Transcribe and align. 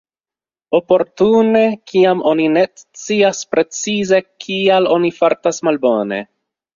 Oportune 0.77 1.59
kiam 1.91 2.23
oni 2.31 2.47
ne 2.53 2.63
scias 2.81 3.41
precize 3.57 4.21
kial 4.45 4.89
oni 4.97 5.13
fartas 5.19 5.61
malbone. 5.69 6.19